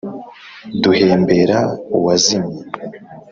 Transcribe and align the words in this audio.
Duhembera 0.81 1.59
uwazimye 1.97 2.61